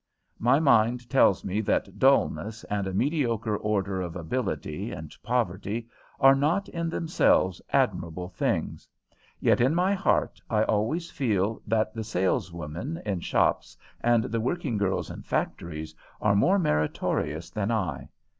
My 0.39 0.59
mind 0.59 1.07
tells 1.11 1.45
me 1.45 1.61
that 1.61 1.99
dulness, 1.99 2.63
and 2.63 2.87
a 2.87 2.91
mediocre 2.91 3.55
order 3.55 4.01
of 4.01 4.15
ability, 4.15 4.91
and 4.91 5.15
poverty, 5.21 5.87
are 6.19 6.33
not 6.33 6.67
in 6.69 6.89
themselves 6.89 7.61
admirable 7.71 8.27
things. 8.27 8.87
Yet 9.39 9.61
in 9.61 9.75
my 9.75 9.93
heart 9.93 10.41
I 10.49 10.63
always 10.63 11.11
feel 11.11 11.61
that 11.67 11.93
the 11.93 12.03
sales 12.03 12.51
women 12.51 12.99
in 13.05 13.19
shops 13.19 13.77
and 14.03 14.23
the 14.23 14.41
working 14.41 14.75
girls 14.79 15.11
in 15.11 15.21
factories 15.21 15.93
are 16.19 16.33
more 16.35 16.57
meritorious 16.57 17.51
than 17.51 17.69
I. 17.71 18.09